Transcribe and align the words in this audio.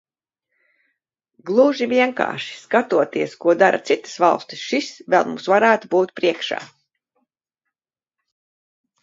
Gluži 1.49 1.87
vienkārši, 1.91 2.55
skatoties, 2.61 3.35
ko 3.43 3.55
dara 3.65 3.81
citas 3.91 4.17
valstis, 4.25 4.65
šis 4.71 4.89
vēl 5.15 5.29
mums 5.33 5.47
varētu 5.55 5.93
būt 5.93 6.17
priekšā. 6.23 6.61